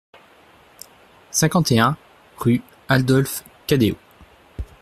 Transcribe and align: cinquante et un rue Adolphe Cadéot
cinquante 1.29 1.71
et 1.73 1.79
un 1.79 1.95
rue 2.39 2.63
Adolphe 2.89 3.43
Cadéot 3.67 3.97